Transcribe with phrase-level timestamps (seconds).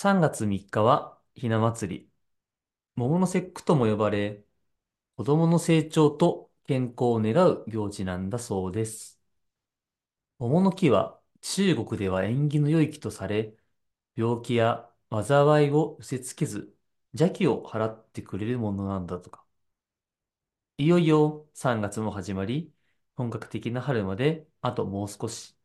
[0.00, 2.10] 3月3日はひな祭り。
[2.96, 4.42] 桃の節句とも呼ばれ、
[5.16, 9.20] 子供の成長と健康を願う行事なんだそうです。
[10.38, 13.54] 桃の木は中国では縁起の良い木とされ、
[14.16, 16.74] 病気や災いを寄せ付けず、
[17.12, 19.44] 邪気を払ってくれるものなんだとか。
[20.78, 22.72] いよいよ3月も始まり、
[23.16, 25.56] 本格的な春まであともう少し。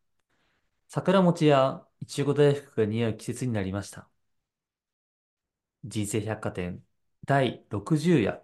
[0.88, 4.08] 桜餅やいちご大福が似合う季節になりました。
[5.88, 6.80] 人生百貨店
[7.26, 8.42] 第60夜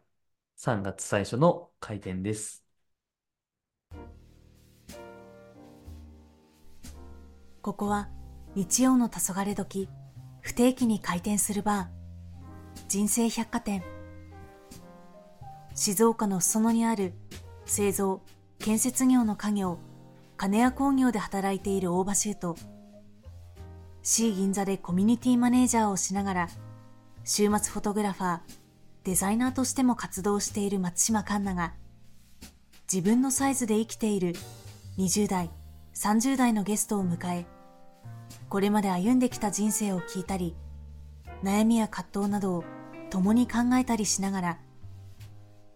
[0.61, 2.65] 3月最初の開店です。
[7.61, 8.09] ここは
[8.55, 9.89] 日曜の黄昏時、
[10.41, 13.83] 不定期に開店するバー、人生百貨店。
[15.75, 17.13] 静岡の裾野にある
[17.67, 18.23] 製造、
[18.61, 19.79] 建設業の家業、
[20.37, 22.55] 金谷工業で働いている大場修と、
[24.05, 26.49] C 銀座でコミュニティマネージャーをしながら、
[27.25, 28.41] 週末フォトグラファー、
[29.05, 31.75] デザイナーとしても活動している松島環奈が、
[32.93, 34.35] 自分のサイズで生きている
[34.99, 35.51] 20代、
[35.95, 37.47] 30代のゲストを迎え、
[38.49, 40.57] これまで歩んできた人生を聞いたり、
[41.45, 42.65] 悩みや葛藤などを
[43.09, 44.59] 共に考えたりしながら、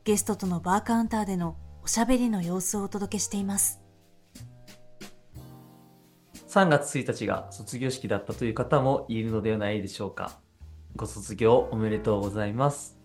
[0.02, 3.80] ゲストとのバーカウンターでのおしゃべりの様子をお届けしています。
[6.48, 10.40] 3月1日が卒業式だったという方もいるのではないでしょうか。
[10.96, 12.98] ご卒業おめでとうございます。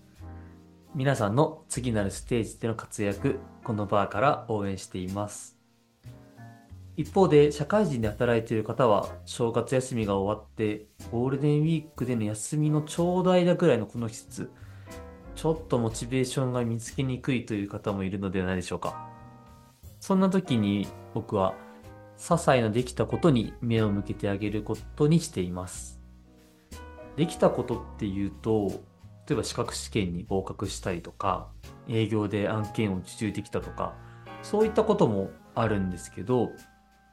[0.95, 5.57] 皆さんの次なるステージでの活躍、このバーから応援しています。
[6.95, 14.51] 一方で、社会人で働いている方は、正月休みが終わって、ゴールデンウィークでの休みのちょうど間ぐらいのこの季節、
[15.35, 19.09] ちょっとモチベーションが見つけにくいという方もいるのではないでしょうか。
[19.99, 21.55] そんな時に僕は、
[22.17, 26.00] 些細なできたことに目を向けてあげることにしています。
[27.15, 28.69] できたことっていうと、
[29.27, 31.49] 例えば資格試験に合格したりとか、
[31.87, 33.95] 営業で案件を受注できたとか、
[34.41, 36.51] そういったこともあるんですけど、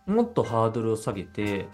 [0.07, 1.69] もっとハードルを下げて、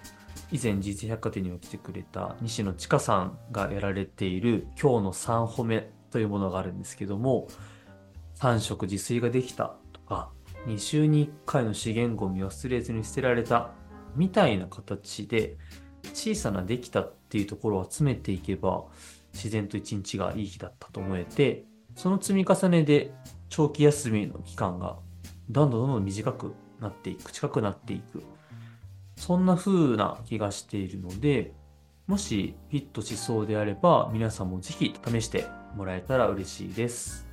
[0.50, 7.48] 以前人生百貨店にも来てくれた西野千佳さんがやられている今日の3歩目というものがあるんですけども、
[8.40, 10.30] 3食自炊ができたとか、
[10.66, 13.70] 2週に1回の資源ゴミ忘れずに捨てられた
[14.16, 15.56] みたいな形で
[16.12, 18.84] 小さなできたっていうところを集めていけば
[19.32, 21.64] 自然と一日がいい日だったと思えて
[21.96, 23.12] その積み重ねで
[23.48, 24.98] 長期休みの期間が
[25.50, 28.22] どんどんどんどん短くなっていく近くなっていく。
[29.16, 31.54] そんな風な気がしているので
[32.06, 35.46] もしフィットしそうであれば皆さんもぜひ試して
[35.76, 37.26] もらえたら嬉しいです。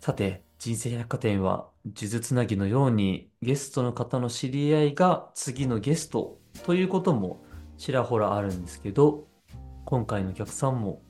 [0.00, 7.43] さて人生百貨店は呪術つなぎのようにゲストの方の知り合いが次のゲストということも
[7.78, 9.26] ちらほらあるんですけど
[9.84, 11.02] 今回のお客さんも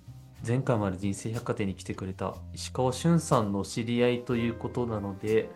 [0.47, 5.50] 前回まで人生百貨店に来てくれた石川俊さんの知り合いということなので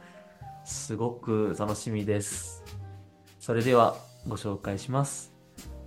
[0.64, 2.64] すごく楽しみです
[3.38, 3.96] それでは
[4.26, 5.32] ご紹介します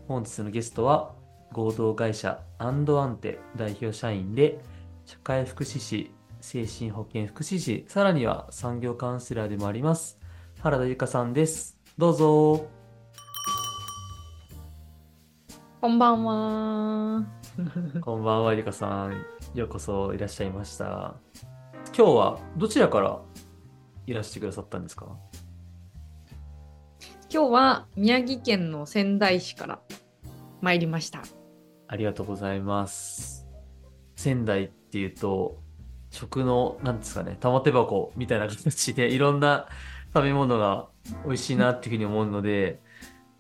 [0.08, 1.14] 本日のゲストは
[1.52, 4.60] 合同会社アンドアンテ代表社員で
[5.06, 6.12] 社会福祉士
[6.42, 10.20] 精神保健福祉士、さらには産業カウンセラーでもあります、
[10.60, 11.78] 原田由香さんです。
[11.98, 12.81] どうぞ。
[15.82, 17.26] こんばんは。
[18.02, 19.26] こんばんは、ゆかさん。
[19.56, 21.16] ようこそいらっしゃいました。
[21.98, 23.20] 今日はどちらから
[24.06, 25.08] いらしてくださったんですか？
[27.34, 29.80] 今日は宮城県の仙台市から
[30.62, 31.24] 参りました。
[31.88, 33.48] ありがとうございます。
[34.16, 35.58] 仙台っていうと、
[36.12, 39.68] 食の、なんですかね、玉手箱みたいな形でいろんな
[40.14, 40.90] 食べ物が
[41.26, 42.84] 美味しいなっていうふうに思うので、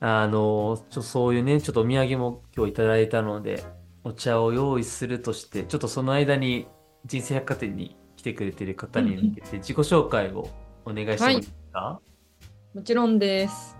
[0.03, 3.63] あの、ちょそういうね、ちょっとお土産も今日いただいたので、
[4.03, 6.67] お茶を用意するとして、ちょっとその間に
[7.05, 10.49] 人生百貨店に来てくれてる方に向けて自己紹介を
[10.85, 12.01] お願いしてもいいですか、は
[12.73, 13.77] い、もちろんです。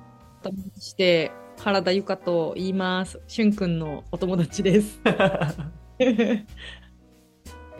[0.79, 3.19] して原田由香と言います。
[3.25, 4.99] しゅんくんのお友達です。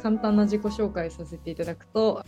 [0.01, 2.25] 簡単な自己紹介させていただくと、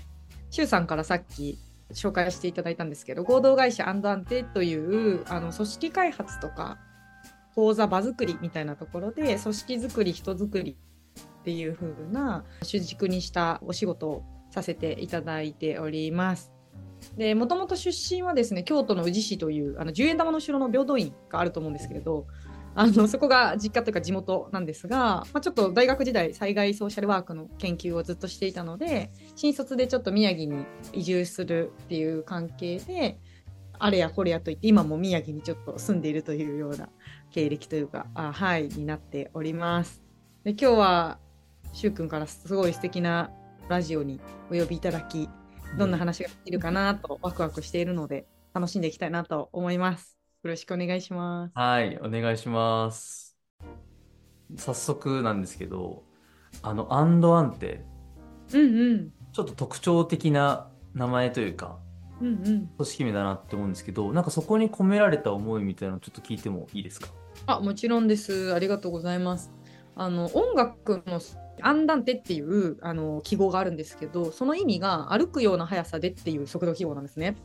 [0.52, 1.58] 周さんからさっき
[1.94, 6.78] 紹介していただいたんですけど、合同会社アンアンテというあの組織開発とか
[7.56, 10.76] 講座場作りみたいなところで、組織づくり、人づくり
[11.42, 16.52] っていう風な主軸にしたお仕事をさせていただいております。
[17.18, 22.26] で、もともと出身はですね、京都の宇治市という、あの、10円玉の城の平等院があると思うんですけれど、
[22.76, 33.20] あのそこが実家というか地元なんですが、まあ、ちょっと大学時代災害ソーシャルワークの研究をずっとしていたので新卒でちょっと宮城に移住するっていう関係で
[33.80, 36.90] あれやこれやといって今も宮城にちょっと住んでいるというような
[37.32, 40.02] 経歴というか、あはい、になっております。
[40.44, 41.20] で今日は、
[41.74, 43.32] しゅうくんからすごい素敵な
[43.68, 44.22] ラジオに
[44.52, 45.28] お呼びいただき、
[45.78, 50.23] どんな話ができるかなとワクワクしているので、楽しんでいきたいなと思います。
[50.44, 51.52] よろしくお願いします。
[51.56, 53.38] はい、お願いします。
[54.58, 56.04] 早速なんですけど、
[56.62, 57.86] あの、アンドアンって、
[58.52, 59.14] うんうん。
[59.32, 61.80] ちょっと特徴的な名前というか、
[62.20, 62.44] うんうん。
[62.44, 67.08] 組織名だなって思うんですけど、なんかそこに込められた思いみたいなのちょっと聞いてもいいですか？
[67.46, 68.54] あ、もちろんです。
[68.54, 69.50] ありがとうございます。
[69.96, 71.22] あの音楽の
[71.62, 77.38] アンダンテっていうあの記号があるんですけど、その意味が歩くような速さでっていう速度記号なんですね。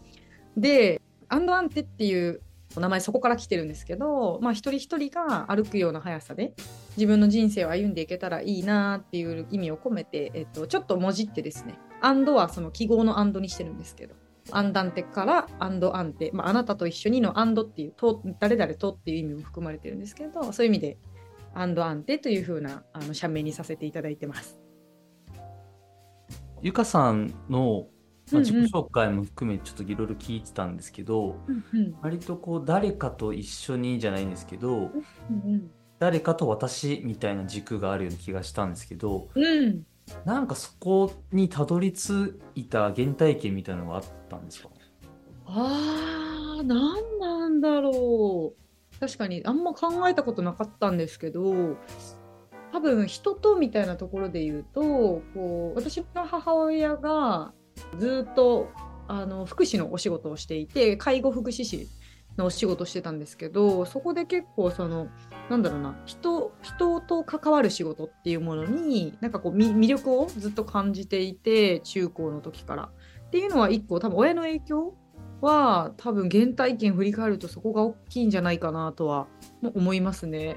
[0.57, 6.55] で、アンドアンテっていうお名前そこから来てるんですけど、まあ一人一人が歩くような速さで
[6.97, 14.15] 自分の人生を歩んでいけたらいいなっていう意味を込めて、えっと、ちょっと文字ってですね、アンドはその記号のアンドにしてるんですけど、
[14.51, 20.99] アンダンテからアンドアンテ、まあ、あなたと一緒にのアンドっていうと誰々とっていう意味も含まれてるんですけどそういう意味で
[21.55, 24.61] アンドアンテという風なあの社名にさせていただいてます。
[26.61, 27.87] ゆかさんの、
[28.33, 28.49] まあ、うん。
[28.49, 34.91] うん自己紹介も含めちょっといろいろ聞いてたんですけど、うん割とこう誰かと一緒にじゃないんですけど、
[35.31, 39.85] うん誰かと私みたいな軸があるような気がしたんですけど、うん、
[40.25, 44.69] なんかそこにたどり着いた原体験みたいなのがあったんですか？
[45.47, 49.01] あー何なんだろう。
[49.01, 51.77] 確かにあんま考えたことなかったんですけど
[52.73, 54.81] 多分人とみたいなところで言うと
[55.35, 57.53] こう私の母親が
[57.99, 58.71] ずっと
[59.07, 61.89] あの福祉のお仕事をしていて介護福祉士
[62.37, 65.09] のお仕事をしてたんですけどそこで結構その
[65.49, 72.91] なんだろうな人人と関わる仕事っていうものになんかこう魅力をずっと感じていて中高の時から。
[73.29, 74.95] っていうのは一個多分親の影響
[75.43, 79.27] は多分原体験振り返るとそこが大きいんじゃないかなとは
[79.75, 80.57] 思いますね。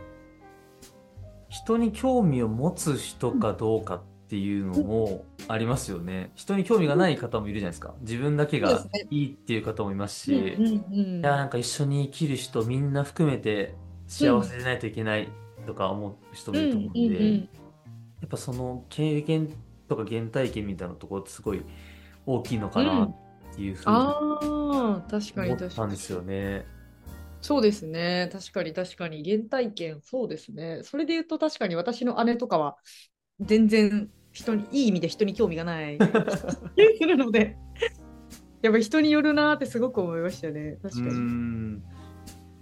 [1.50, 4.02] 人に興味を持つ人かどうかっ
[4.32, 6.32] ていうのもありますよね。
[6.36, 7.94] 人に興味がない方もいるじゃないですか。
[8.00, 13.76] 自分だけがいいっていう方もいますし、うんうんいや、なんか一緒に生きる人みんな含めて
[14.08, 15.28] 幸せでないといけない
[15.68, 17.36] とか思う人もいると思うんで、うんうんうん。
[17.40, 17.46] や
[18.28, 19.54] っぱその経験
[19.90, 21.62] とか原体験みたいなところってすごい
[22.26, 23.16] 大きいのかなっ
[23.54, 23.96] ていうふうに。
[23.98, 26.66] 思ったんですよね。
[27.42, 28.30] そうですね。
[28.32, 29.30] 確かに確かに。
[29.30, 30.84] 原体験そうですね。
[30.84, 32.78] それで言うと確かに私の姉とかは
[33.42, 37.58] 全然人にいい意味で人に興味がないするので
[38.62, 41.10] やっぱ人によるなーってすごく思いましたね確かに。
[41.10, 41.84] ん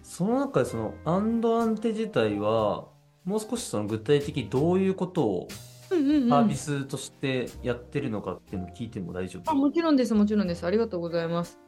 [0.04, 2.88] その中でそのアンドアンテ自体は
[3.25, 5.48] もう少しその具体的にどういうことを
[5.92, 10.66] うんうんうんサービスとしてやってるのかっていうのを聞いても大丈夫あもちろんです、もちろんです。
[10.66, 11.60] ありがとうございます。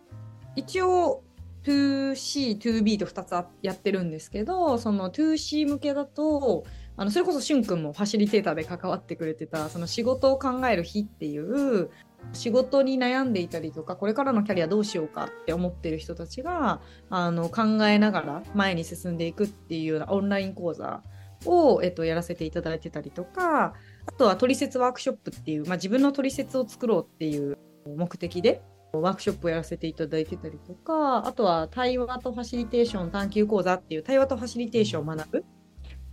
[0.55, 1.23] 一応、
[1.63, 6.65] 2C、2B と2つあやってるんですけど、その 2C 向けだと、
[6.97, 11.89] あのそれこそしゅんくんもファシリテーターで関わってくれてた、その仕事を考える日っていう、
[12.33, 16.79] 仕事に悩んでいたりとか、これからのキャリアどうしようかって思ってる人たちが
[17.09, 21.01] あの考えながら前に進んでいくっていうようなオンライン講座
[21.45, 23.73] を、えっと、やらせていただいてたりとか、
[24.05, 28.61] あとはトリセツワークショップっていう、まあ、自分のトリセツを作ろうっていう目的で
[28.93, 35.45] ワークショップをやらせていただいてたりとか、あとは対話とファシリテーション探究講座っていう対話とファシリテーションを学ぶ。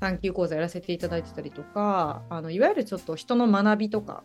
[0.01, 4.25] 探究講座やらせていただいてたりとか、あのいわゆるちょっと人の学びとか、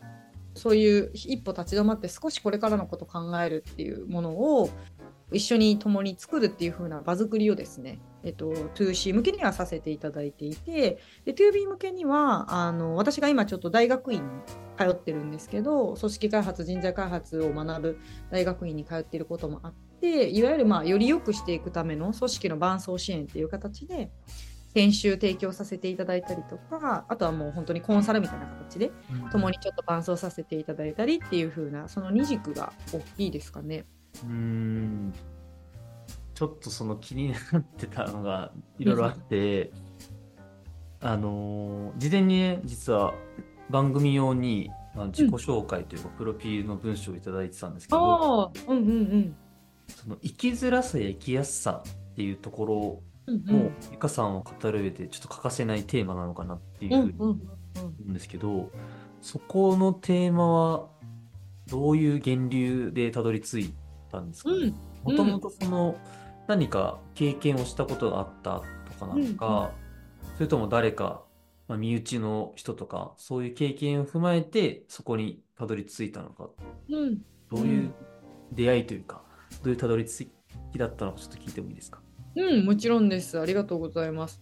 [0.56, 4.70] そういう一歩立ち止まって少しこれからのことを考えるっていうものを
[5.32, 14.42] 一緒に共に作るっていう風な場作りをですね、えっと、2C 向けにはさせていただいていて、で 2B 向けにはあの私が今ちょっと大学院に
[14.78, 18.00] 通ってるんですけど組織開発人材開発を学ぶ
[18.32, 24.12] 大学院に通っていることもあっていわゆるまあより良くしていくための組織の伴走支援っていう形で
[24.74, 28.92] 研修提供させていただいたりとかあとはもう本当にコンサルみたいな形で
[29.32, 33.86] 共にちょっと伴走させていただいたりっていう風なその二軸が大きいですかね。
[34.24, 35.14] うーん。
[36.34, 39.72] ちょっとその気になってたのがいろいろあって、
[41.00, 43.14] あのー事前にね、実は
[43.70, 49.36] 番組用にまあ自己紹介というか、プロフィールの文章をいただいてたんですけど、ああうんうんうん。
[49.88, 57.96] その生きづらさや生きやすさっていうところうんも、ゆかさんを語る上でちょっと欠かせないテーマなのかなっていうふうに思うんうんうん。
[58.08, 58.70] うんですけど、
[59.22, 60.90] そこのテーマは
[61.68, 63.74] どういう源流でたどり着い
[64.12, 64.50] たんですか
[65.04, 65.98] もともとその
[66.48, 68.62] 何か経験をしたことがあった
[68.92, 69.72] とかなのか、
[70.36, 71.24] それとも誰か、
[71.68, 76.50] まあ、身内の人とか、そういう経験を踏まえてそこにたどり着いたのか、
[76.90, 77.22] うん。
[77.50, 77.94] どういう
[78.52, 79.24] 出会いというか、
[79.64, 80.30] どういうたどり着
[80.74, 82.02] きだったのかちょっと聞いてもいいですか？
[82.36, 83.40] うん、もちろんです。
[83.40, 84.42] ありがとうございます。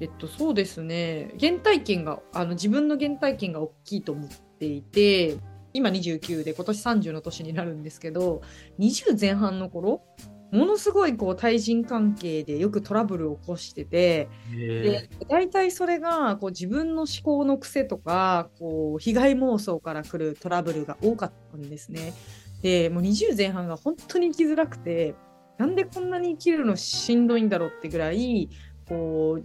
[0.00, 1.34] えっと、そうですね。
[1.40, 5.36] 原体験が、あの、自分の原体験が大きいと思っていて、
[5.72, 8.42] 今29で今年30の年になるんですけど、
[8.78, 10.02] 20前半の頃、
[10.50, 22.14] ものすごいこう対人関係でよくトラブルを起こしてて、で大体それがこう自分の思考の癖とかこう被害妄想から来るトラブルが多かったんですね。
[22.62, 25.14] でもう20前半が本当に生きづらくて
[25.58, 28.48] なんでこんなに生きるのしんどいんだろうってぐらい
[28.88, 29.44] こう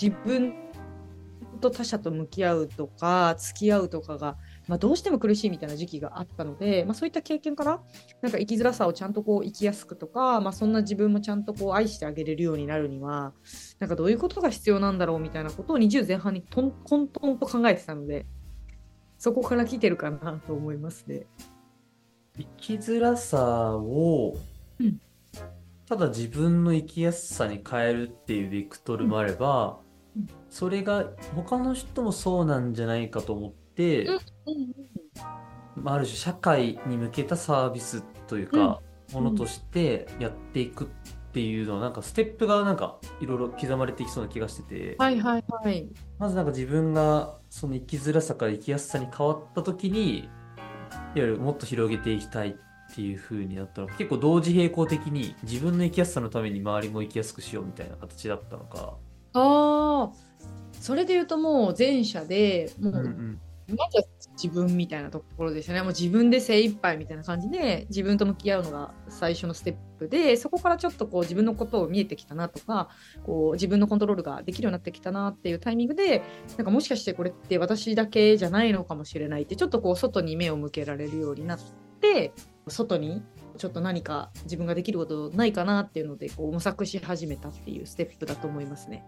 [0.00, 0.54] 自分
[1.60, 4.36] と他者と向き合うとか付き合うとかが、
[4.68, 7.80] まあ、どうしても苦しいみたいな時期があったので、まあ、そういった経験から
[8.20, 13.32] なんか生きづらさをちゃんとこう生きやすくとか、まあ、そんな自分もちゃんとこう愛してあげれるようになるには
[13.78, 18.26] なんかどういうことが必要なんだろうみたいなことを20前半にとん混沌と考えてたので
[19.18, 21.26] そこから来てるかなと思いますね。
[22.36, 24.36] 生きづらさを、
[24.78, 25.00] うん
[25.88, 29.78] ただ自分の生きやすさに変えるっていうベクトルもあれば、
[30.16, 34.18] うんうんそれが他の人もそうなんじゃないかと思って、うん
[35.76, 38.80] まあ、ある種社会に向けたサービスというか、
[39.12, 40.86] ものとしてやっていくっ
[41.32, 45.86] ていうのはなんかステップがなんかいろいろ刻まれていきそうな気がしてて、はいはいはい。
[46.18, 50.30] まずなんか自分がその生きづらさから生きやすさに変わった時にいわ
[51.14, 52.56] ゆるもっと広げていきたい
[52.96, 58.94] っていう風になったのか結構同時並行的に自分の生きやすさのために周りも生きやすくしようみたいな形だったのか。
[59.34, 60.12] ああ、
[60.80, 64.04] それで言うともう前者でもう、うんうんまずは
[64.40, 65.82] 自分みたいなところですよね。
[65.82, 72.90] もう自分で精一杯みたいな感じで自分と向き合うのが最初のステップでそこからちょっとこう自分のことを見えてきたなとか
[73.24, 76.22] こう自分のコントロールができるようになってきたなっていうタイミングで
[76.56, 81.58] なんかもしかしてこれって私だけじゃないのかもしれないってちょっとこう外に目を向けられるようになっ
[82.00, 82.32] て
[82.68, 83.22] 外に
[83.58, 89.04] ちょっと何か自分ができることないかなっていうのでこう模索し始めたっていうステップだと思いますね。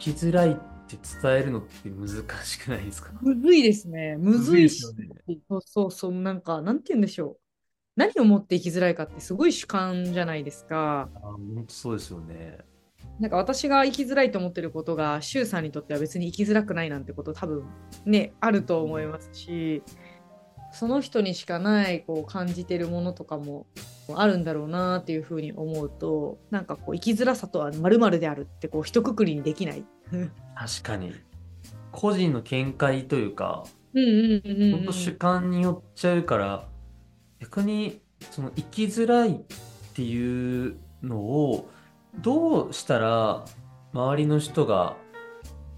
[0.00, 0.54] 生きづらいっ
[0.88, 2.08] て伝えるのって難
[2.44, 3.12] しくないですか？
[3.20, 4.16] むずいですね。
[4.18, 7.36] むずいし、ねそうそうそう、なんか、なんて言うんでしょう。
[7.94, 11.08] 何をもって生きづらいかってすごい主観じゃないですか。
[11.16, 12.58] あ本当そうですよね。
[13.20, 17.64] なんか私が生きづらいと思ってることが、周さんにとっては別に生きづらくないなんてこと多分
[18.06, 19.82] ね、あると思いますし、
[20.72, 23.66] その人にしかないこう感じてるものとかも
[24.14, 29.84] あるんだろうなっていうふうに思うと、なんかこう生きづらさとは〇〇であるってこう一括りにできない。
[30.54, 31.14] 確かに。
[31.90, 36.68] 個人の見解というか、うんうんうんうん、本当主観によっちゃうから、
[37.40, 39.40] 逆にその生きづらいっ
[39.94, 41.70] ていうのを
[42.20, 43.44] どうしたら
[43.92, 44.96] 周りの人が、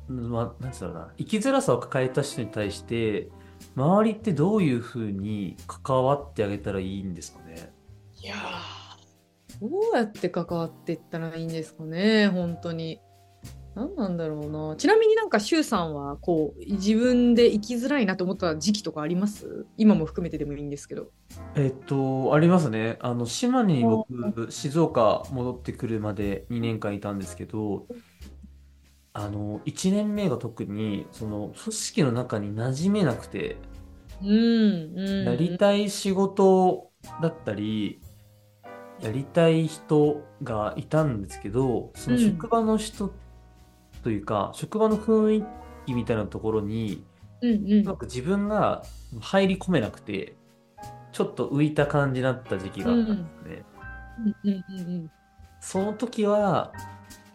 [0.09, 3.29] まあ、なんつうんだろうな、生きづらさを抱えた人に対して、
[3.77, 7.73] 周りってどういうふうに関わってあげたらいいんですかね？
[8.23, 13.01] いやーどうやって関わっていったらいいんですかね、本当に。
[13.75, 14.75] 何なんだろうな。
[14.77, 19.67] ちなみになんか、周さんは、こう、自分で生きづらいなと思った時期とかあります？
[19.77, 21.13] 今も含めてでもいいんですけど。
[21.55, 22.99] えっと、ありますね。
[23.01, 27.87] あの、島根に僕、静岡戻ってくるまで2年間いたんですけど、
[29.13, 33.57] あの、1年目が特に、その、組織の中に馴染めなくて、
[34.23, 35.25] うん、うん。
[35.25, 36.91] やりたい仕事
[37.23, 38.01] だったり、
[39.01, 43.13] やりたい人がいたんですけど、そのうん職場の人
[44.03, 45.45] というか、職場の雰囲
[45.87, 47.05] 気みたいなところに、
[47.41, 48.85] うん、うんうまく自分が
[49.21, 50.37] 入り込めなくて、
[51.13, 53.65] ちょっと浮いた感じになった時期があったんですね。
[54.45, 55.11] うん、うん、うん。
[55.61, 56.73] その時は、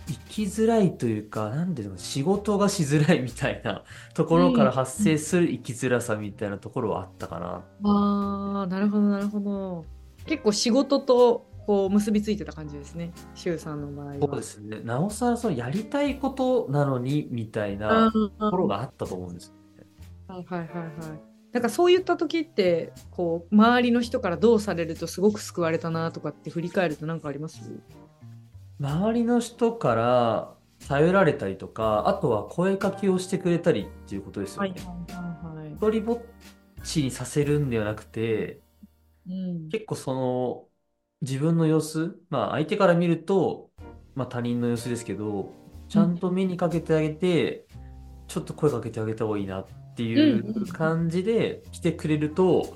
[0.08, 3.84] 生きづらいというか、なんていうの、仕事がしづらいみたいな
[4.14, 7.64] ところから発生する生きづらさみたいなところはあったかな。
[7.90, 9.86] ああ、なるほど、なるほど。
[10.26, 13.12] 結構仕事と、こう、結びついてた感じですね。
[13.34, 14.14] 周さんの場合は。
[14.22, 14.82] そうですね。
[14.84, 19.88] なおさらそのやりたいことなのにみたいなところがあったと思うんですよね。
[20.28, 21.22] はいはいはいはい。
[21.54, 27.62] なんかそういった時ってこう周りの人からどうされるとすごく救われたなとかって振り返ると何かあります？
[28.80, 30.56] 周りの人から
[30.88, 34.76] 頼られたりとか、あとは声かけをしてくれたりっていうことですよね。
[35.78, 36.22] 一人ぼっ
[36.84, 38.62] ちにさせるんではなくて、
[39.28, 39.70] うん。
[39.70, 40.68] 結構その
[41.22, 43.72] 自分の様子、まあ相手から見ると、
[44.14, 45.52] まあ他人の様子ですけど、
[45.88, 47.66] ちゃんと目にかけてあげて、
[48.28, 49.66] ちょっと声かけてあげた方がいいなっ
[49.96, 50.66] ていうんうんううん。
[50.66, 52.76] 感じで来てくれると、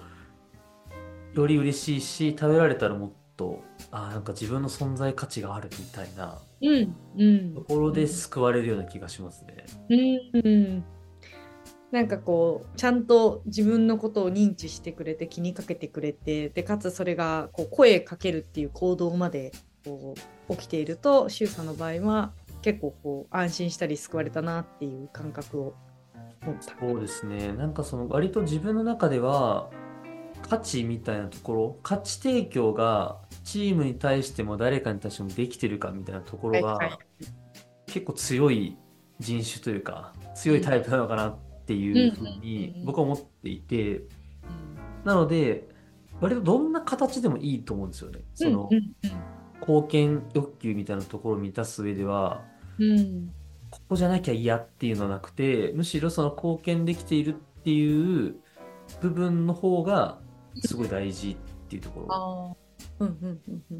[1.34, 6.38] より嬉しいし、食べられたらもっと、ああ、なんか自分の存在価値があるみたいな
[7.56, 9.66] ところで救われるような気がしますね。
[9.90, 10.84] うんうん
[11.92, 19.52] なんかこうちゃんと自分のことを認知してくれて気にかけてくれてでかつそれがこう声かけるっていう行動まで
[19.84, 20.14] こ
[20.50, 22.32] う起きていると周さんの場合は
[22.62, 25.74] 結構こう安心したり救われたなっていう感覚を
[26.46, 26.76] 持った。
[26.80, 27.54] そうですね。
[27.54, 29.72] なんかその割と自分の中では
[30.50, 36.80] 価値みたいなところ、価値提供がチームに対しても誰かに対してもできてるかみたいなところが
[37.86, 38.78] 結構強い
[39.20, 44.06] 人種というか強いタイプなのかなっていうふうに僕は思っていて、うん。
[45.06, 45.70] なので
[46.20, 48.22] 割とどんな形でもいいと思うんですよね。
[48.34, 48.94] そのうん
[49.62, 52.44] 貢献欲求みたいなところを満たす上では、
[53.70, 58.36] ここじゃなきゃ嫌っていうのはなくて、むしろその貢献できているっていう
[59.02, 60.20] 部分の方が
[60.56, 61.36] すごい大事っ
[61.68, 62.58] ていうところ。
[63.00, 63.80] うんうんうんうん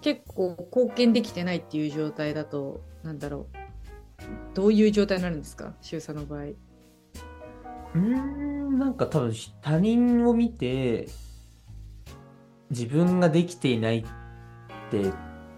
[0.00, 5.74] 結構貢献できてないっていう状態だとなんだろうどういう状態になるんですか？
[5.82, 6.44] 周さんの場合。
[6.44, 11.06] うーん、なんか多分他人を見て
[12.70, 14.04] 自分ができていないっ
[14.90, 15.12] て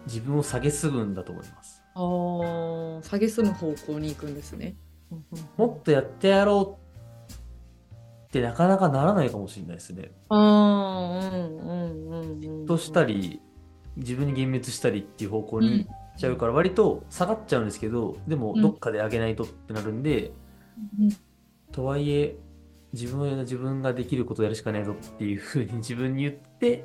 [0.07, 1.81] 自分を蔑むんだと思います。
[1.95, 2.01] あ
[3.01, 4.75] あ下げすむ方向に行くんですね。
[5.57, 6.82] もっとやってやろう
[8.33, 10.11] ってなかなかならないかもしれないですね。
[10.31, 12.67] うんうんうんうん。
[12.67, 13.43] としたり、
[13.97, 20.33] 自分に幻滅したりっていう方向に行っちゃうから割と下がっちゃうんですけど、でもうんどっかで上げないとってなるんで、
[20.99, 21.09] うん
[21.73, 22.37] とはいえ
[22.95, 26.85] 自分は自分ができることをやるしかないぞっていうふうに 自分に言って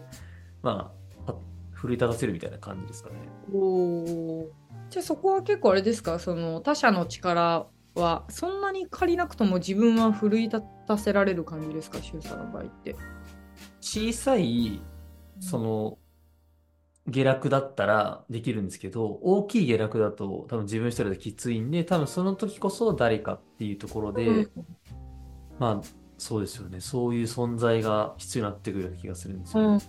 [0.62, 0.94] ま
[1.28, 1.38] あは
[1.72, 3.16] 奮い立たせるみたいな感じですかね。
[3.54, 4.46] おー
[4.90, 6.20] じゃあそこは結構あれですか？
[6.20, 12.02] その他者の力はそんなに借りなくとも自分は奮い立たせられる感じですか？
[12.02, 12.96] 周さんの場合って。
[13.82, 14.82] 小さい
[15.40, 15.98] その
[17.08, 24.52] 下落だったらできるんですけど大きい下落だと多分自分一人できついんで多分その時こそ誰かっていうところで、うん
[25.58, 25.88] まあ
[26.18, 29.84] そうですよねそういう存在が必要になってくるような気がするんですよね。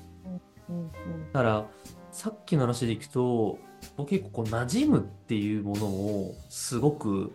[1.32, 1.66] だから
[2.12, 3.58] さっきの話でいくと
[3.96, 7.32] 僕結構こう馴染むっていうものをすごく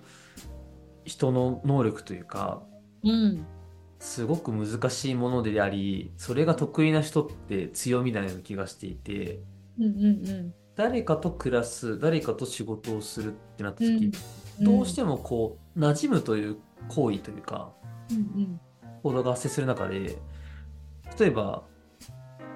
[1.05, 2.63] 人の能力というか
[3.03, 3.45] うん。
[3.99, 9.39] すごく難しいものでありそれが得意な人って強みなような気がしていて
[9.79, 14.11] うんうん誰かと暮らす誰かと仕事をするってなった時、うん
[14.59, 17.73] どうしてもこう馴染むという行為というか
[18.11, 18.59] うん
[19.01, 20.19] 行動が発生する中で
[21.17, 21.63] 例えば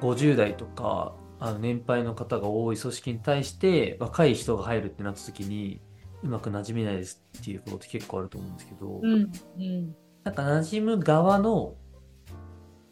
[0.02, 5.82] 50代とかあの年配の方が多い組織に対して若い人が入るってなった時に
[6.28, 9.96] うまく馴染めないですっていうことって結構あると思うんですけど、うんうん。
[10.26, 11.76] なんか馴染む側の、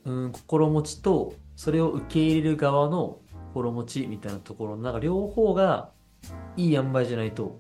[0.06, 3.20] うん、心持ちとそれを受け入れる側の
[3.50, 5.92] 心持ちみたいなところのなんか両方が
[6.56, 7.60] いい塩梅じゃないと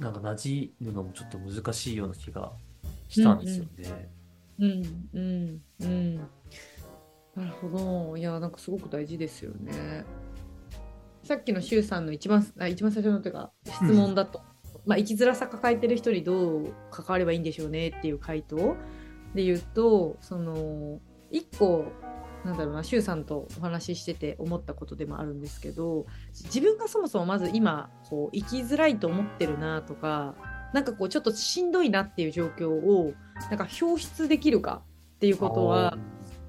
[0.00, 2.52] なんか馴染むのもちょっと難しいような気が
[3.08, 4.10] したんですよね。
[4.58, 6.16] うんうんうん。
[6.16, 8.16] なるほど。
[8.16, 10.04] いやなんかすごく大事ですよね。
[11.22, 14.42] さっきの周さんの一番あ一番最初のというか質問だと、
[14.86, 18.76] まあ生きづらさ抱えてる人にどう関わればいいんでしょうねっていう回答
[19.34, 21.86] で言うとその一個
[22.44, 30.34] なんだろうな周さんとお話ししてて思ったことでもあるんですけど自分がそもそもまず今こう生きづらいと思ってるなとか
[30.74, 33.14] なんかこうちょっとしんどいなっていう状況を
[33.48, 34.82] なんか表出できるか
[35.16, 35.96] っていうことは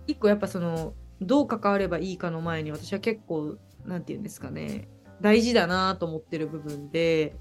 [0.07, 4.89] 一個やっぱそのどう関わればいいかの前に私は結構なんて言うんですかね
[5.21, 7.35] 大事だなと思ってる部分で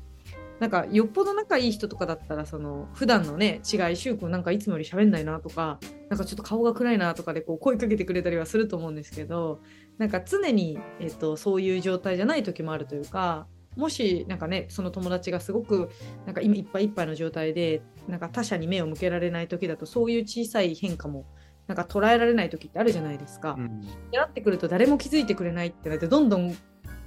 [0.61, 9.61] なんかよっぽど仲いい人とかだったらその普段のね違い柊君なんかいつもより喋んないなとかなんかちょっと顔が暗いなとかでこう声かけてくれたりはすると思うんですけど
[9.99, 15.91] なんか常に、えっと、そういう状態じゃない時もあるというかもしなんかねその友達がすごく
[16.27, 21.27] なんか今いっぱいいっぱいの状態でなんか他者に目を向けられない時だとそういう小さい変化も
[21.67, 23.57] なんか捉えられない時ってあるじゃないですか。
[23.59, 23.71] うんっ
[24.11, 26.55] てなってくると誰も気づいてくれないってなってどんどん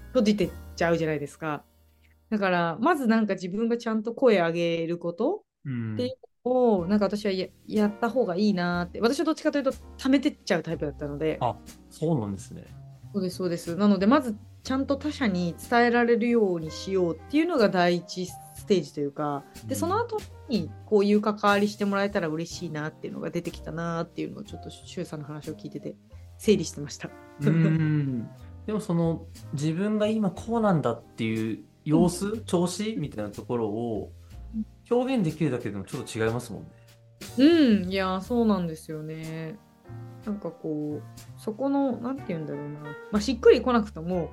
[0.07, 1.63] 閉じてっちゃうじゃないですか。
[2.29, 5.95] だからまずなんか自分がちゃんと声上げることうん。
[5.95, 9.01] でをなんか私はややった方がいいなって。
[9.01, 11.37] 私はどっちかというと溜めてっちゃうタイプだったので。
[11.41, 11.55] あ
[11.89, 12.65] そうなんですね。
[13.13, 13.75] そうですそうです。
[13.75, 19.43] なのでまずちゃんと他者に伝えられるようにしようっていうのが第一ステージというか。
[19.65, 25.95] でその後にこういう関わりしてもらえたら嬉しいなっていうのが出てきたなっていうのをちょっと周さんの話を聞いてて
[26.37, 27.09] 整理してました。
[27.41, 28.29] うん。
[28.65, 34.11] でもその自分が今こうなんだっていう様子、調子みたいなところを
[34.91, 36.69] 表現できるだけでもちょっと違いますもんね。
[37.37, 39.57] うん、いや、そうなんですよね。
[40.25, 44.31] なんかこう、そこの、なんて言うんだろうな、まあ、しっくりこなくとも、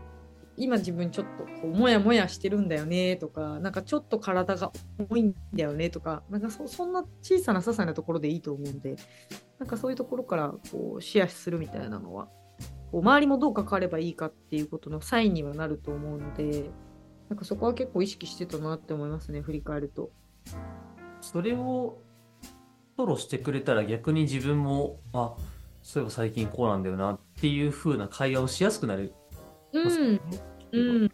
[0.57, 8.97] 今自分ちょっとこうもやもやしてるんだよねとか、なんかちょっと体が重いんだよねとか、なんかそそんな小さな些細なところでいいと思うんで、
[9.59, 12.29] なんかそういうところからこうシェアするみたいなのは、
[12.93, 16.71] こう周りもどう関わればいいかっていうことのサインにはなると思うので
[17.29, 20.11] なんかそこは結構意識してたなって思いますね振り返ると。
[21.21, 21.99] それを
[22.97, 25.35] フォローしてくれたら逆に自分も、あ、
[25.83, 29.15] そういえば最近こうなんだよなっていう風な会話をしやすくなる。
[29.73, 30.21] うん、
[30.73, 31.13] うん、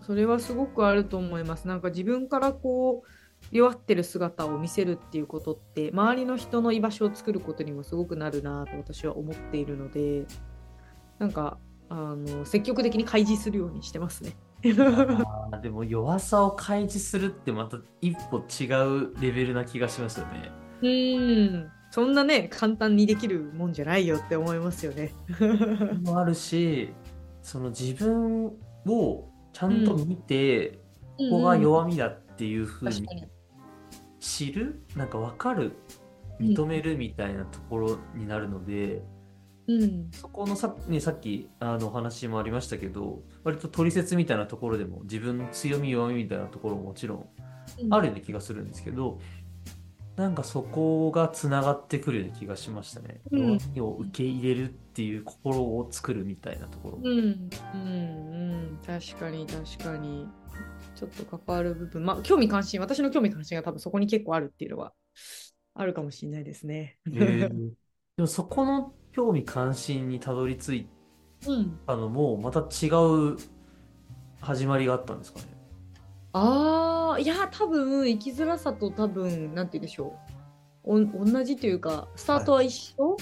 [0.00, 1.68] それはすごくあると思います。
[1.68, 3.08] なんか自分からこう
[3.52, 10.26] 弱ってる姿を見せるっていうことって周りの人の居場所を作ることにもすごくなるなと私は思っているので
[11.18, 14.34] なんかあの積極的に開示するようにしてますね。
[15.62, 18.64] でも弱さを開示するってまた一歩違
[19.08, 20.50] うレベルな気がしますよね。
[20.82, 25.14] うんそんなね簡単にできるもんじゃないよって思いますよね。
[26.02, 26.92] もあるし、
[27.42, 28.46] その自分
[28.86, 30.80] をちゃんと見て、
[31.18, 33.28] ここが弱みだっていう風に確かに
[34.18, 35.72] 知る、なんか分かる、うん
[36.40, 39.02] 認めるみたいなところになるので、
[39.66, 40.10] うん。
[40.12, 47.28] そこのさ,、ね、さっきあのお話もありましたけど、割と取説みたいなところでも自分の強み弱みみたいなところももちろん
[47.90, 49.18] あるような気がするんですけど、
[50.16, 53.20] なんかそこがつながってくるような気がしましたね。
[53.32, 53.40] うん。
[53.40, 57.00] 弱みを受け入れるっていう心を作るみたいなところ。
[57.02, 57.50] うんうん。
[57.74, 57.78] う
[58.74, 58.78] ん。
[58.86, 60.28] 確かに確かに。
[60.94, 62.04] ちょっと関わる部分。
[62.04, 64.92] まあ興味関心私の興味関心が多分そこに結構あるっていうのは
[65.74, 66.98] あるかもしれないですね。
[67.08, 67.48] えー。
[67.48, 70.88] でもそこの興味関心にたどり着い
[71.46, 73.36] うん、たのもまた違う
[74.40, 75.46] 始まりがあったんですかね。
[76.32, 80.16] ああいや多分生きづらさと多分なんて言うんでしょ
[80.84, 81.06] う。
[81.06, 83.16] お同じというかスタートは一緒、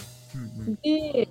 [0.83, 1.29] で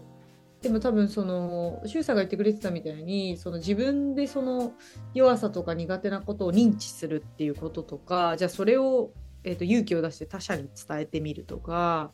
[0.61, 4.73] でも多分その周さんが言ってくれてたみたいにその自分でその
[5.13, 9.11] 弱さとか苦手なことを認知するっていうこととかじゃあそれを、
[9.43, 12.11] えー、と勇気を出して他者に伝えてみるとか。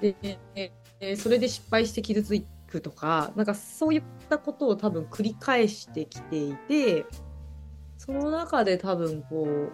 [0.00, 0.14] で
[1.00, 7.06] でそれで失敗して傷つくとかなんかそういったことを多分繰り返してきていて
[7.98, 9.70] その中で多分こ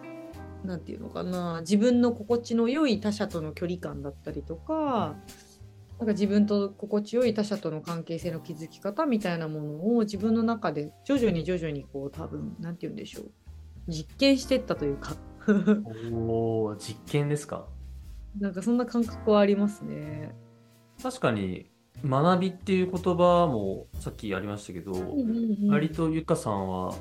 [0.65, 5.17] うなんていうのかな自分の心地の良い他者との距離感だったりとか
[5.99, 13.31] なんか自分と心地よい他者との関係性の築き方みたいなものを自分の中で徐々に徐々にこう多分なんて言うんでしょう
[13.89, 15.15] 実験していったというか
[15.49, 17.67] おー実験ですか？
[18.39, 20.35] なんかそんな感覚はありますね。
[21.03, 21.71] 確かに
[22.05, 24.93] 学びっていう言葉もさっきありましたけど、
[25.69, 26.95] 割とゆかさんは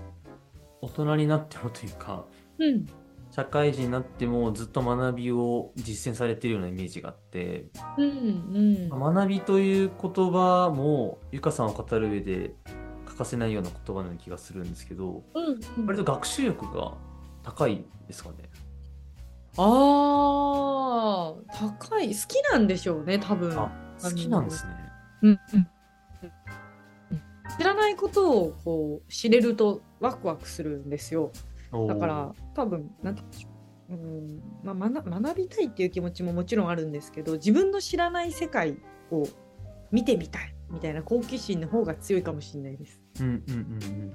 [0.82, 2.26] 大人になってもというか
[2.60, 2.86] うん。
[3.32, 7.66] 社会人になってもずっと学びを実践されてるようなイメージがあって
[7.98, 9.14] うんうん。
[9.14, 12.54] 学びという言葉もゆかさんを語る上で
[13.06, 16.94] 欠かせないような言葉な気がするんですけどうん割と学習力が
[17.44, 18.36] 高いですかね。
[19.58, 21.36] あー
[21.80, 22.16] 高い。
[22.16, 23.54] 好きなんでしょうね多分。
[24.04, 24.74] あ好きなんですね。
[25.24, 25.68] うんうん
[27.58, 31.32] 知らないことをこう知れるとワクワクするんですよ。
[31.88, 33.50] だから多分なんて言うんでしょ
[33.90, 38.78] う、うんまあ、学学びたいっていう気持ちももちろんあるんですけど自分の知らない世界
[39.12, 39.28] を
[39.92, 43.02] 見てみたいみたいな好奇心の方が強いかもしれないです。
[43.20, 44.14] うんうんうんうん。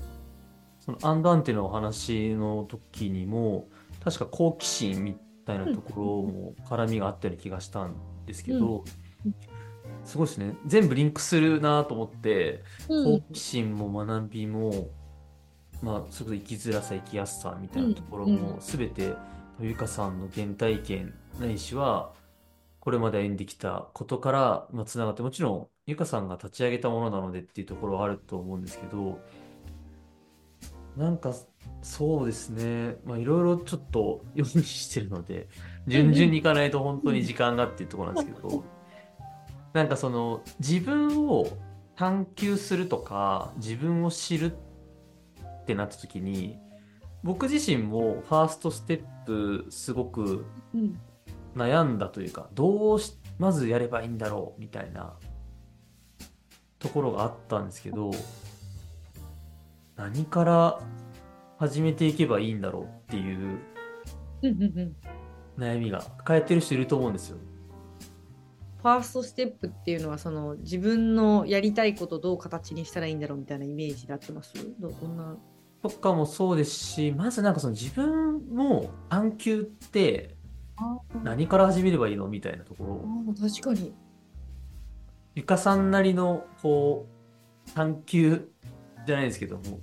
[0.81, 3.69] そのアンダンテのお話の時にも
[4.03, 7.95] 確か好奇心みたいなところも絡みがあったような気がしたん
[8.27, 8.85] ですけど、
[9.25, 9.35] うん
[10.05, 10.57] すごいですね。
[10.67, 13.21] 全部リンクするなと思ってうん。
[13.21, 14.89] 好奇心も学びも、
[15.83, 18.37] まあそれこそ生きづらさ生きやすさみたいなところうん。
[18.37, 19.15] も全て
[19.61, 22.13] ゆかさんの原体験ないしは
[22.81, 29.21] これまで歩んできたことからまあつながってもちろんゆかさんが立ち上げたものなのでっていうところはあると思うんですけど
[30.97, 31.35] なんか
[31.83, 32.97] そうですね。
[33.05, 35.49] まあいろいろちょっと用意してるので
[35.87, 38.65] 順々にいかないと本当に時間がっていうところなんですけど
[39.73, 41.49] なんかその自分を
[41.97, 46.59] 探求するとか自分を知るってなった時に
[47.23, 50.99] 僕自身もファーストステップすごくうん
[51.57, 55.15] 悩んだというかどうしまずやればいいんだろうみたいな
[56.79, 58.13] ところがあったんですけど
[59.97, 60.81] 何から
[61.59, 63.59] 始めていけばいいんだろうっていう
[64.43, 64.97] うんうんうん
[65.59, 67.39] 悩みが抱えてる人いると思うんですよ。
[68.83, 74.55] ファーストステップっていうのはその自分のやりたいことをどう形にしたらいいんだろうみたいなイメージで合ってます？
[74.79, 75.37] どどんな？
[75.83, 80.37] とかもそうですしまずなんかその自分の探求って
[81.23, 82.91] 何から始めればいいのみたいなところ。
[82.93, 83.95] を確かに。
[85.35, 87.07] ゆかさんなりのこ
[87.69, 88.51] う探求
[89.07, 89.81] じゃないですけども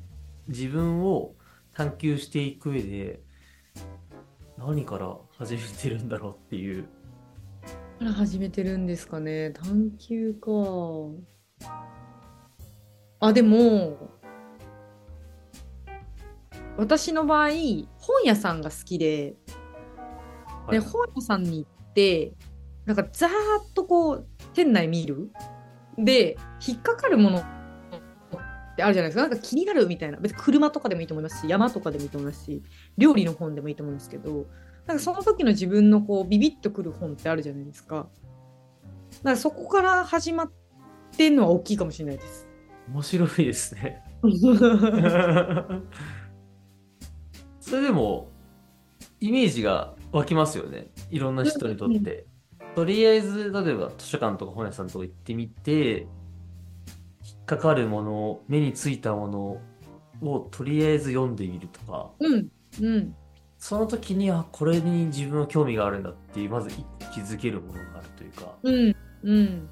[0.48, 1.36] 自分を
[1.74, 3.22] 探求していく上で
[4.58, 6.90] 何から始めてるんだろうっていう
[7.98, 10.52] から始めてるんですかね探求か。
[13.20, 13.98] あ、でも、
[16.78, 17.50] 私の場合、
[17.98, 19.36] 本屋さんが好きで、で、
[20.68, 22.34] はい本屋さんに行って、
[22.86, 25.32] なんかざーっとこう、店内見る。
[25.98, 27.44] で、引っかかるものっ
[28.76, 29.22] てあるじゃないですか。
[29.22, 30.20] なんか気になるみたいな。
[30.20, 32.62] 別に車とかでもいいと思いますし、山とかでもいいと思いますし、
[32.96, 34.46] 料理の本でもいいと思うんですけど、
[34.88, 37.96] なんかその時の自分のこう、ビビッとくる本ってあるじゃないですか。
[37.96, 40.52] だからそこから始まっ
[41.16, 42.48] てんのは大きいかもしれないです。
[42.88, 44.02] 面白いですね。
[47.60, 48.32] それでも、
[49.20, 50.88] イメージが湧きますよね。
[51.10, 52.26] いろんな人にとって。
[52.76, 56.08] とりあえず、例えば図書館とか本屋さんとか行ってみて、引
[57.42, 59.62] っかかるもの、目についたもの
[60.22, 62.48] をとりあえず読んでみるとか、うん、
[62.82, 63.16] うん。
[63.58, 66.70] その時に、あ、これに自分は興味があるんだっていう、まず
[67.14, 69.70] 気づけるものがあるというか、うん、うん。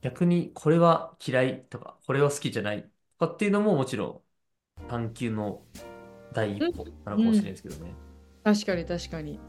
[0.00, 2.82] 逆にこれは嫌いとか、これは好きじゃない
[3.18, 5.62] とかっていうのももちろん探求の
[6.32, 7.94] 第一歩なのかもしれないですけどね。
[8.42, 9.40] 確かに確かに。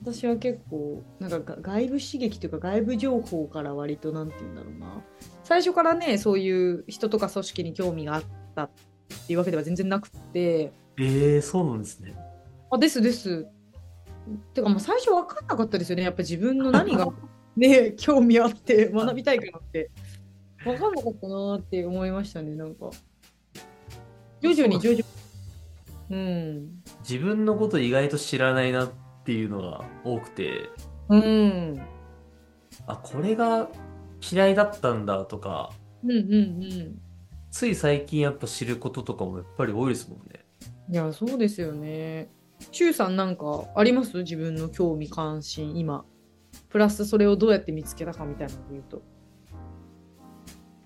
[0.00, 5.02] 私は結構なんかが外部刺激というか外部情報から割となんて言うんだろうな
[5.42, 8.22] 最初からねそういう人とか組織に興味があっ
[8.54, 8.70] たっ
[9.26, 12.14] ていうわけでは全然なくってええそうなんですね。
[12.70, 13.46] あですです。
[14.52, 16.02] てかもう最初分かんなかったですよね。
[16.02, 17.08] やっぱ自分の何が
[17.56, 19.90] ね興味あって学びたいかなって。
[20.64, 22.90] 分かんなかったなって思いましたねなんか。
[24.40, 25.04] 徐々に徐々に。
[26.10, 26.82] うん。
[27.08, 28.90] 自分のこと意外と知らないなっ
[29.24, 30.68] ていうのが多くて、
[31.08, 31.80] うん。
[32.86, 33.68] あ、これが
[34.32, 35.70] 嫌いだったんだとか、
[36.02, 37.00] うんうんうん。
[37.50, 40.44] つい最近やっぱ知ることとかもやっぱり多いですもんね。
[40.90, 42.30] いや、そうですよね。
[42.72, 44.18] しゅうさんなんかあります？
[44.18, 46.04] 自分の興味関心今。
[46.70, 49.02] プラスそれをどうやって見つけたかみたいなので言うと。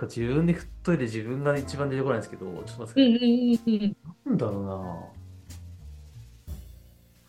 [0.03, 3.03] 自分で振っといて自分が一番出てこないんですけど、ちょっと待ってください。
[3.03, 3.97] うんうんうん。
[4.27, 5.23] なんだろうな。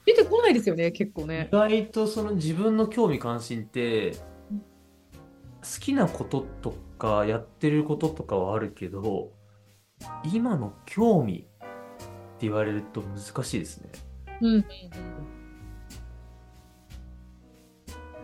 [0.05, 1.55] 出てこないですよね、結構ね意。
[1.55, 4.17] 外とその自分の興味関心って
[5.61, 9.31] 好きなこととかやってることとかはあるけど
[10.33, 11.47] 今の興味
[12.41, 13.89] 言われると難しいですね。
[14.41, 14.63] うんうんうん。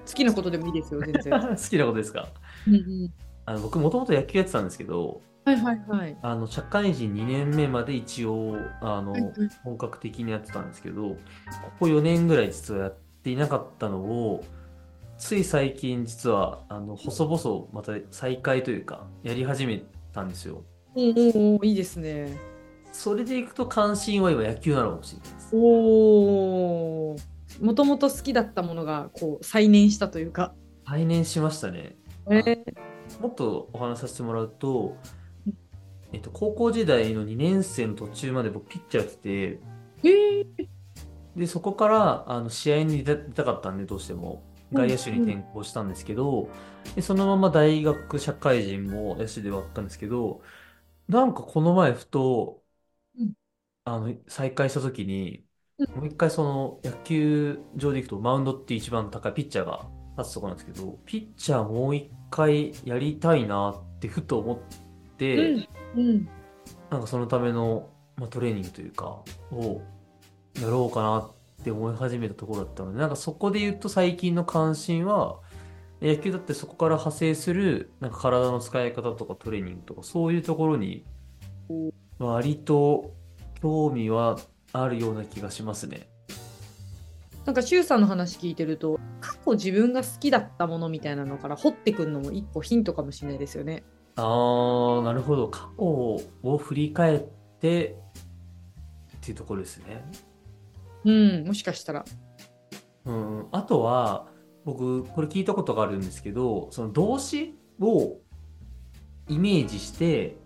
[0.07, 1.31] 好きなことでもいいですよ、全然。
[1.55, 2.27] 好きなことですか？
[2.67, 3.13] うんうん、
[3.45, 6.17] あの僕もともと野球やってたんですけどはいはいはい。
[6.21, 11.17] あの社会人2年目まで一応あのはいはい本格的にやってたんですけどこ
[11.79, 14.43] こ4年ぐらい実はやっていなかったのを
[15.17, 20.63] つい最近実はあの細々また再開というかやり始めたんですよ。
[20.95, 22.37] おーおーいいですね。
[22.99, 25.49] それでいくと関心は今野球なのかもしれないです。
[25.53, 27.15] おお。
[27.61, 30.53] もともと好きだったものがこう再燃したというか。
[30.85, 31.95] 再燃しましたね。
[32.29, 34.97] えー、もっとお話しさせてもらうと、
[36.11, 39.59] えっと、高校時代の2年生の途中まで僕ピッチャーやってて、
[40.03, 40.67] えー、
[41.37, 46.49] で、そこからあの試合に出たかったんで、どうしても外野手に転向したんですけど、
[46.97, 50.41] でそのまま大学、社会人も野手ではあったんですけど、
[51.07, 52.58] なんかこの前ふとうん、
[53.95, 55.45] あの、再開した時に、
[55.79, 66.29] うもう一回その野球場で行くとマウンドって一番高いピッチャーが立つところなんですけど、ピッチャーもう一回やりたいなってふと思って、うんうん。
[66.89, 69.81] なんかそのための、まあ、トレーニングというか、を
[70.61, 71.31] やろうかなっ
[71.63, 75.39] て思い始めたところだったので、なんかそこで言うと最近の関心は、
[76.01, 81.05] 野球だってそこから派生する、なんか体の使い方とかトレーニングとか、そういうところに、
[82.19, 83.13] 割と
[83.61, 84.37] 興味は
[84.73, 86.09] あるような気がしますね。
[87.45, 93.83] なんか、シュウさんの話聞いてると、過去自分が好きだったものみたいなのから掘ってくるのも一歩ヒントかもしれないですよね。
[94.17, 95.47] あー、なるほど。
[95.47, 97.19] 過去を振り返っ
[97.59, 97.97] て、
[99.17, 100.05] っていうところですね。
[101.05, 102.05] うん、もしかしたら。
[103.05, 104.27] うん、あとは、
[104.65, 108.17] 僕、これ聞いたことがあるんですけど、その動詞を
[109.27, 110.37] イメージして、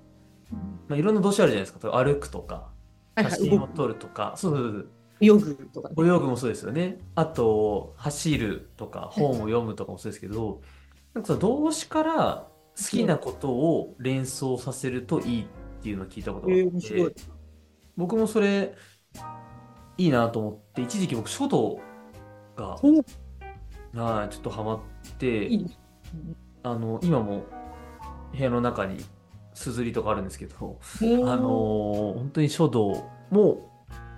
[0.88, 1.92] まあ、いろんな動詞あるじゃないですか。
[1.92, 2.73] 歩くとか、
[3.18, 4.90] 写真を撮るとか、そうそうそう
[5.22, 5.96] 泳ぐとかね。
[5.98, 6.98] 泳ぐもそうですよね。
[7.16, 10.62] あと、走るとか、本を読むとかもそうですけど、
[11.14, 15.46] なんかその動詞から好きなことを連想させるといいっ
[15.82, 17.16] ていうのを聞いたことがあえー、って、面白い。
[17.96, 18.74] 僕もそれ、
[19.98, 21.80] いいなと思って、一時期僕書道
[22.56, 23.04] が、お
[23.96, 24.80] はい、ちょっとハマっ
[25.20, 25.78] て、いい。
[26.64, 27.46] あの、今も
[28.36, 28.98] 部屋の中に
[29.54, 33.70] すずりとかあるんですけど、あのー本当に書道も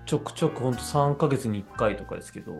[0.05, 2.53] ちょくちょく本当3ヶ月に1回とかですけど、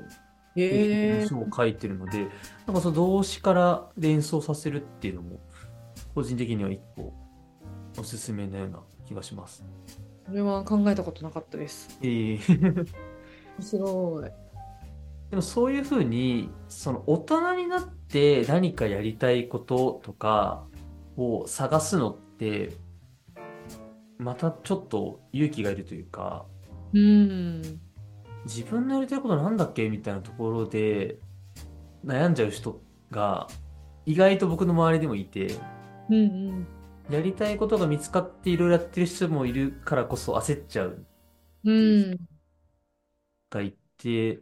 [0.56, 2.28] へえ書を書いてるので、
[2.66, 5.40] なんかその動詞から連想させるっていうのも、
[6.14, 7.14] 個人的には一個
[8.00, 9.64] おすすめのような気がします。
[10.26, 12.00] これは考えたことなかったです。
[12.02, 12.86] ええ面
[13.62, 14.32] 白い。
[15.30, 20.64] でもそういうふうに、その大人になって何かやりたいこととか
[21.18, 22.78] を探すのって、
[24.17, 26.45] またちょっと勇気がいるというか、
[26.93, 27.80] うん。
[28.45, 31.19] 自分のやりたいことなんだっけみたいなところで
[32.06, 33.48] 悩んじゃう人が
[34.06, 35.62] 意外と僕の周りでもいて、
[36.10, 36.67] うんうん。
[37.10, 41.06] やりたいことが見つかっていろいろやってる人もいるからこそ焦っちゃう
[41.63, 41.71] う
[42.13, 42.28] ん。
[43.50, 44.41] がいて、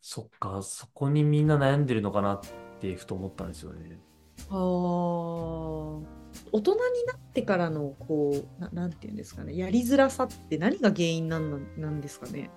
[0.00, 2.40] そっか、そこにみんな悩んでるのかなっ
[2.80, 4.00] てふと思ったんですよね。
[4.48, 6.23] ああ。
[6.54, 12.48] 大人になってからのこうななんていうんですかねやりづらさって何が原因なんなんですかね？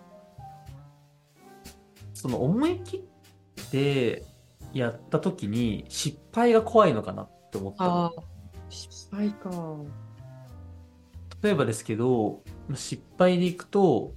[2.14, 3.08] その思い切
[3.60, 4.24] って
[4.72, 8.14] やった時に失敗が怖いのかなって思った
[8.70, 9.50] 失敗か。
[11.42, 12.44] 例えばですけど、
[12.76, 14.14] 失敗でいくと、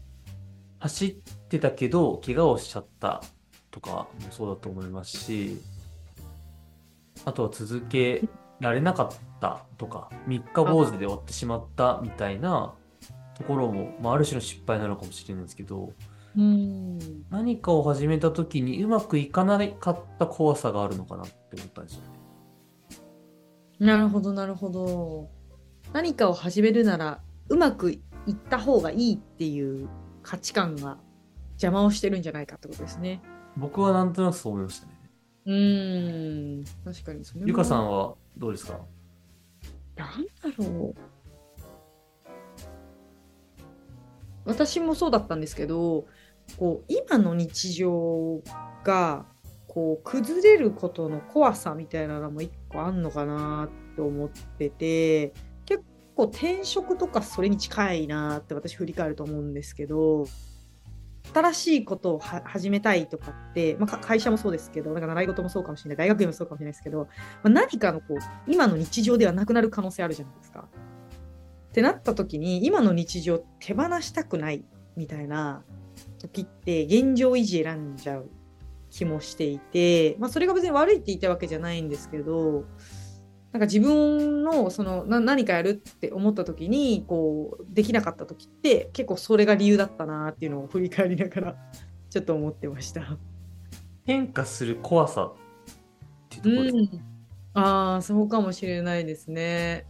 [0.79, 1.15] 走っ
[1.49, 3.23] てたけど、怪我をしちゃった
[3.71, 5.61] とかもそうだと思いますし、
[7.25, 8.25] あとは続け
[8.61, 12.75] られなかったとか、三日坊主で終わってしまったみたいな
[13.37, 15.93] ところも、まあ、ある種の失敗なのかもしれないんですけど、
[16.37, 16.99] うん。
[17.31, 23.87] 何かを始めた時にうまくいかなかった怖さがあるのかなって思ったんですよね。
[23.87, 25.29] なるほどなるほど。
[25.93, 28.01] 何かを始めるならうまくい
[28.31, 29.89] った方がいいっていう
[30.23, 30.99] 価値観が
[31.55, 33.23] 邪魔をしてるんじゃないかってことですね。
[33.57, 34.93] 僕はなんとなくそう思いましたね。
[35.47, 36.65] うーん。
[36.85, 38.79] 確かにそれもゆかさんはどうですか？
[40.01, 40.09] なん
[40.43, 41.01] だろう。
[44.47, 46.07] 私もそうだったんですけど、
[46.59, 48.43] こう今の日常
[48.83, 49.27] が
[49.69, 55.35] こう崩れることの怖さみたいなのも一個あんのかなって思ってて、
[55.67, 55.85] 結
[56.17, 60.25] 構転職とかそれに近いなって私振り返ると思うんですけど、
[61.33, 67.07] 新しいことを始めたいとかって、まあ、会社もそうですけど、なんか習い事もそうかもしれない、大学院もそうかもしれないですけど、ま
[67.45, 70.69] あ、何かのこう今の日常ではなくなる可能性あるじゃないですか。
[71.71, 74.65] ってなった時に今の日常手放したくない
[74.97, 75.63] みたいな
[76.19, 78.29] 時って現状維持選んじゃう
[78.91, 82.65] 気もしていて、まあ、それが別に悪いって言いたわけじゃないんですけど
[83.53, 91.57] なんか自分のそのな何かやるって思った時にこうできなかった時って結構それが理由だったなっていうのを振り返りながら
[92.11, 93.19] ちょっと思ってました。
[94.05, 95.33] 変化する怖さっ
[96.29, 97.05] ていうところですね
[97.55, 99.87] うん、ああそうかもしれないですね。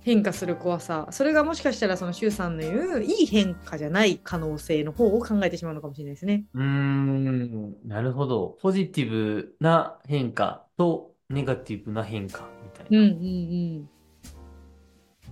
[0.00, 6.44] 変化する怖さそれがもしかしたらその周さんの言ういい変化じゃない可能性の方を考えてしまうのかもしれないですね。
[6.54, 8.56] うーん、なるほど。
[8.62, 12.98] ポジティブな変化とネガティブな変化みたいな。
[12.98, 13.90] うんうんうん。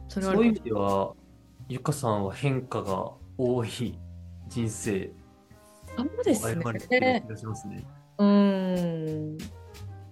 [0.09, 1.15] それそういう意味では、
[1.69, 3.99] ゆかさんは変化が多い
[4.49, 5.13] 人生
[5.97, 7.85] そうです歩まれてるねすね。
[8.19, 9.39] うーん。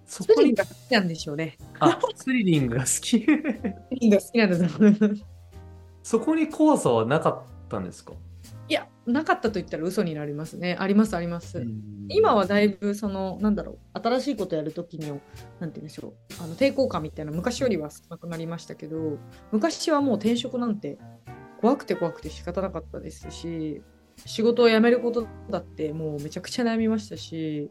[0.06, 1.56] そこにスリンが、好きなんでしょうね。
[1.80, 3.24] あ、スリリングが好き。
[3.24, 3.26] ス
[3.90, 5.24] リンが好きなんだと思います。
[6.02, 8.12] そこに怖さはなかったんですか？
[8.68, 10.76] いや、なかったと言ったら嘘になりますね。
[10.78, 11.58] ありますあります。
[11.58, 15.20] うん今はだいぶそのなんだろう新しいことやるときのなんて
[15.60, 19.18] 言うんでしょうあの抵抗感みたいな昔よりは少なくなりましたけど
[19.50, 20.98] 昔はもう転職なんて
[21.60, 23.82] 怖くて怖くて仕方なかったですし
[24.26, 27.70] 仕事を辞めることだってもうめちゃくちゃ悩みましたし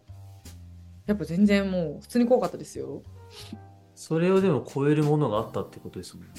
[1.06, 3.04] やっぱ全然もう普通に怖かったですよ。
[3.95, 6.34] それをでも超えるものがあったってことですもんね。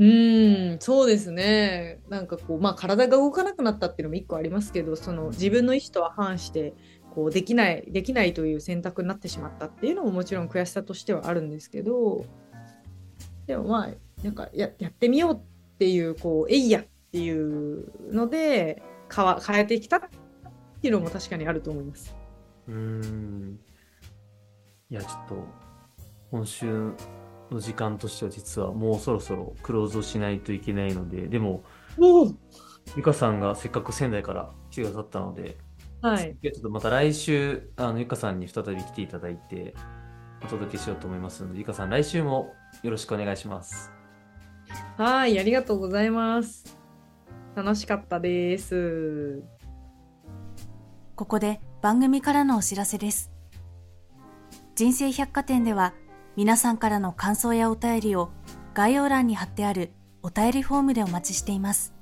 [0.00, 6.74] うーんそうですねなんかこうまあ体が動かなくなったっていうのも一個ありますけどその自分の意思とは反して
[7.14, 12.24] こうできないできないという選択になってしまったっていうのももちろん悔しさとしてはあるんですけど
[13.46, 18.82] でもまあなんかややってみようっていうこうえいやっていうので
[19.14, 20.00] 変わ変えてきたっ
[20.80, 22.16] ていうのも確かにあると思います。
[22.68, 23.58] うーん。
[24.90, 25.46] いや、ちょっと、
[26.30, 26.92] 今週
[27.54, 31.62] の時間としては実はもうそろそろクローズをしないといけないので、でも、
[31.98, 32.32] お
[32.96, 35.58] ゆかさんがせっかく仙台から来てくださったので、
[36.02, 39.74] はい、ちょっとまた来週、あの、ゆかさんに再び来ていただいて、
[40.42, 43.92] お届けしようと思いますので、ゆかさん来週もよろしくお願いします。
[44.96, 46.78] はい、ありがとうございます。
[47.54, 49.42] 楽しかったです。
[51.16, 53.30] ここで番組からのお知らせです。
[54.74, 55.92] 人生百貨店では
[56.36, 58.30] 皆さんからの感想やお便りを
[58.72, 59.90] 概要欄に貼ってある
[60.22, 61.92] お便りフォームでお待ちしています。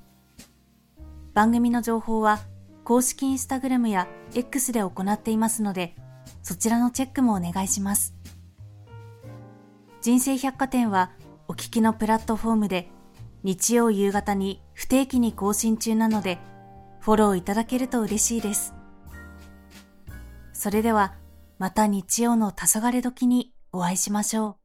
[1.33, 2.39] 番組の情報は
[2.83, 5.95] 公式インスタグラムや X で行っていますので、
[6.43, 8.13] そちらのチェックもお願いします。
[10.01, 11.11] 人生百貨店は
[11.47, 12.89] 沖聞きのプラットフォームで
[13.43, 16.37] 日曜夕方に不定期に更新中なので
[16.99, 18.73] フォローいただけると嬉しいです。
[20.53, 21.15] それでは
[21.57, 24.58] また日曜の黄昏時にお会いしましょう。